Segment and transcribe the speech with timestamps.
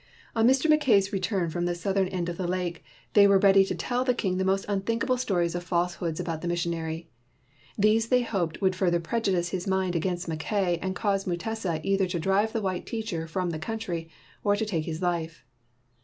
[0.35, 0.67] On Mr.
[0.67, 3.99] Mackay's return from the south ern end of the lake, they were ready to tell
[3.99, 7.07] 140 MUTESA AND MOHAMMEDANS the king the most unthinkable series of falsehoods about the missionary.
[7.77, 12.19] These they hoped would further prejudice his mind against Mackay and cause Mutesa either to
[12.19, 14.09] drive the white teacher from the country
[14.43, 15.45] or to take his life.